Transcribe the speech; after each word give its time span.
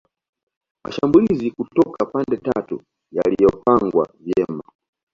Mashambulizi 0.83 1.51
kutoka 1.51 2.05
pande 2.05 2.37
tatu 2.37 2.81
yaliyopangwa 3.11 4.07
vyema 4.19 4.63